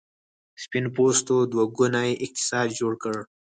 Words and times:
سپین 0.63 0.85
پوستو 0.95 1.35
دوه 1.51 1.65
ګونی 1.75 2.11
اقتصاد 2.25 2.67
جوړ 2.79 2.93
کړ. 3.03 3.15